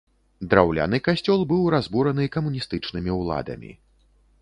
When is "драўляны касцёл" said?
0.53-1.45